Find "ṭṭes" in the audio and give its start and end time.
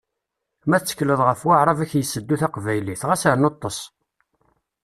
3.53-3.79